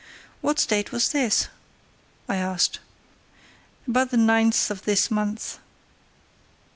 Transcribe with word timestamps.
"What 0.41 0.65
date 0.67 0.91
was 0.91 1.09
this?" 1.09 1.47
I 2.27 2.37
asked. 2.37 2.79
"About 3.87 4.09
the 4.09 4.17
ninth 4.17 4.71
of 4.71 4.81
this 4.85 5.11
month." 5.11 5.59